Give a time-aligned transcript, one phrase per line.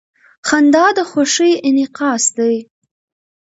[0.47, 2.55] •خندا د خوښۍ انعکاس دی.